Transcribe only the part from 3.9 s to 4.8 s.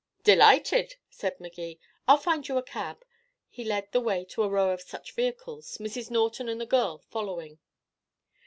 the way to a row